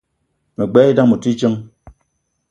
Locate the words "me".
0.55-0.63